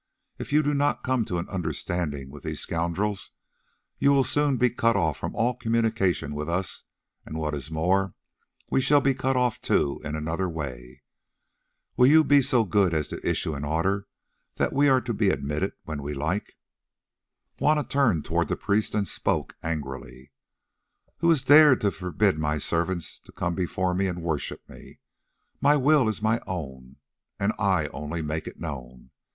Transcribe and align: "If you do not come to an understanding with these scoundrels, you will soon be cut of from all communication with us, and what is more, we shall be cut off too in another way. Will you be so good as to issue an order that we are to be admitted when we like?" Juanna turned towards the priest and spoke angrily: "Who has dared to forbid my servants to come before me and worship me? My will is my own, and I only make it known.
"If 0.39 0.51
you 0.51 0.63
do 0.63 0.73
not 0.73 1.03
come 1.03 1.25
to 1.25 1.37
an 1.37 1.47
understanding 1.47 2.31
with 2.31 2.41
these 2.41 2.59
scoundrels, 2.59 3.33
you 3.99 4.11
will 4.11 4.23
soon 4.23 4.57
be 4.57 4.71
cut 4.71 4.95
of 4.95 5.15
from 5.15 5.35
all 5.35 5.53
communication 5.53 6.33
with 6.33 6.49
us, 6.49 6.85
and 7.23 7.37
what 7.37 7.53
is 7.53 7.69
more, 7.69 8.15
we 8.71 8.81
shall 8.81 8.99
be 8.99 9.13
cut 9.13 9.37
off 9.37 9.61
too 9.61 10.01
in 10.03 10.15
another 10.15 10.49
way. 10.49 11.03
Will 11.97 12.07
you 12.07 12.23
be 12.23 12.41
so 12.41 12.63
good 12.63 12.95
as 12.95 13.09
to 13.09 13.21
issue 13.29 13.53
an 13.53 13.63
order 13.63 14.07
that 14.55 14.73
we 14.73 14.89
are 14.89 15.01
to 15.01 15.13
be 15.13 15.29
admitted 15.29 15.73
when 15.83 16.01
we 16.01 16.15
like?" 16.15 16.57
Juanna 17.59 17.83
turned 17.83 18.25
towards 18.25 18.49
the 18.49 18.57
priest 18.57 18.95
and 18.95 19.07
spoke 19.07 19.55
angrily: 19.61 20.31
"Who 21.17 21.29
has 21.29 21.43
dared 21.43 21.79
to 21.81 21.91
forbid 21.91 22.39
my 22.39 22.57
servants 22.57 23.19
to 23.19 23.31
come 23.31 23.53
before 23.53 23.93
me 23.93 24.07
and 24.07 24.23
worship 24.23 24.67
me? 24.67 24.97
My 25.61 25.75
will 25.75 26.09
is 26.09 26.23
my 26.23 26.41
own, 26.47 26.95
and 27.39 27.53
I 27.59 27.85
only 27.89 28.23
make 28.23 28.47
it 28.47 28.59
known. 28.59 29.11